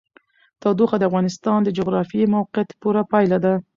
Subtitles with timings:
[0.61, 3.53] تودوخه د افغانستان د جغرافیایي موقیعت پوره پایله ده.